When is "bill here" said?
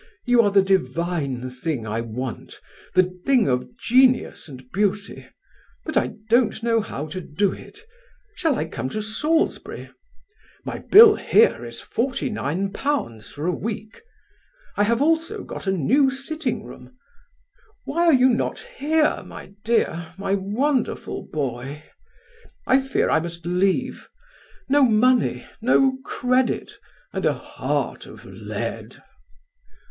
10.79-11.63